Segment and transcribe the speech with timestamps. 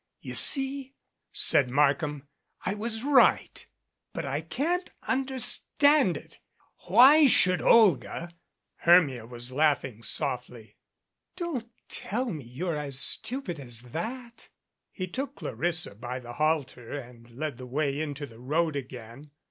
[0.19, 0.95] "You see,"
[1.31, 2.27] said Markham,
[2.65, 3.67] "I was right.
[4.13, 6.39] But I can't understand it.
[6.87, 8.31] Why should Olga?"
[8.85, 10.75] Hermia was laughing softly.
[11.35, 14.49] "Don't tell me you're as stupid as that."
[14.91, 19.29] He took Clarissa by the halter and led the way into the road again.